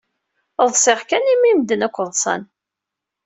Ḍsiɣ 0.71 0.99
kan 1.09 1.31
imi 1.33 1.51
medden 1.53 1.85
akk 1.87 1.97
ḍsan. 2.09 2.41